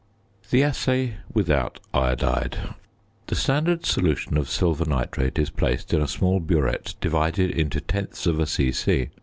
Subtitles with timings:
[0.49, 2.73] ~The assay without iodide.~
[3.27, 8.25] The standard solution of silver nitrate is placed in a small burette divided into tenths
[8.25, 9.11] of a c.c.